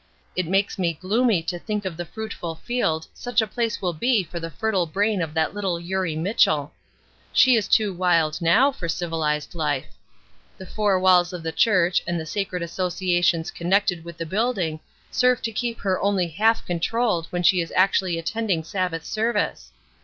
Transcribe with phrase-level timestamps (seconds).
[0.35, 4.23] It makes me gloomy to think of the fruitful field such a place will be
[4.23, 6.73] for the fertile brain of that little Eurie Mitchell.
[7.33, 9.85] She is too wild now for civilized life
[10.57, 14.79] The four walls of the church and the sacred associations connected with the building
[15.11, 19.71] serve to keep her only half controlled when she is actually attending Sabbath service.